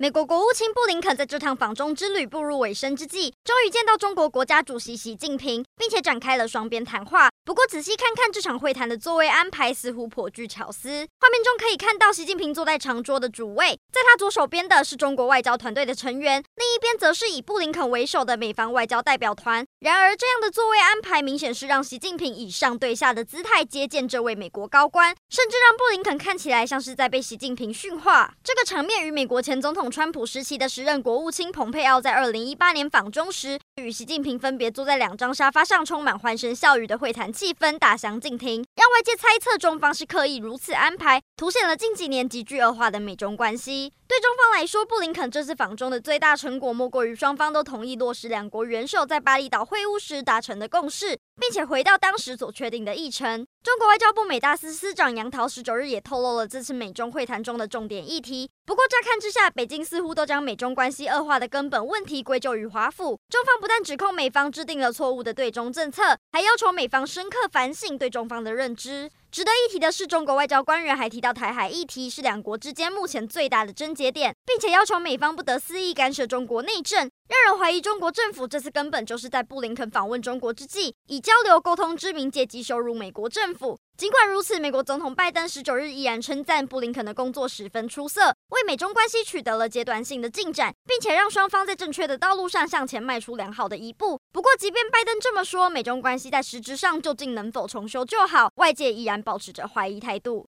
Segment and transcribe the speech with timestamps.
[0.00, 7.28] 美国国务卿布林肯在这趟访中之旅步入尾声之际，终于见到中国国家主席习近平，并且展开了双边谈话。
[7.44, 10.88] 不过仔细看看这场会谈的座位安排，似乎颇具巧思。
[11.18, 19.66] 画面中可以看到习近平坐在长桌的主位，在他左手边的是中国外交团队的成员，另一边则是以布林肯为首的美方外交代表团。
[19.80, 28.32] 然而，这样的座位安排明显是让习近平以上对下的姿态接见这位美国高官，甚至让布林肯看起来像是在被习近平训话。
[28.44, 43.92] 这个场面与美国前总统川普时期的时任国务卿蓬佩奥在二零一八年访中时，与习近平分别坐在两张沙发上，充满欢声笑语的会谈气氛大相径庭，让外界猜测中方是刻意如此安排，凸显了近几年急剧恶化的美中关系。
[44.06, 53.46] 对中方来说，布林肯这次访中的最大成果，莫过于双方都同意落实两国元首在巴厘岛会晤时达成的共识，并且回到当时所确定的议程。
[53.62, 58.48] 中国外交部美大司司长杨涛十九日也透露了这次美中会谈中的重点议题。
[58.64, 63.18] 不过，乍看之下，北京似乎都将美中关系恶化的根本问题归咎于华府。
[63.28, 69.10] 中方不但指控美方制定了错误的对中政策，还要求美方深刻反省对中方的认知。
[69.30, 83.78] 值得一提的是，中国外交官员还提到，台海议题是两国之间目前最大的症结点，并且要求美方不得肆意干涉中国内政，让人怀疑中国政府这次根本就是在布林肯访问中国之际，以交流沟通之名借机羞辱美国政府。
[83.98, 94.18] 尽管如此，美国总统拜登十九日依然称赞布林肯的工作十分出色，为美中关系取得了阶段性的进展，并且让双方在正确的道路上向前迈出良好的一步。
[94.32, 100.46] 不过，即便拜登这么说，美中关系在实质上究竟能否重修旧好，外界依然保持着怀疑态度。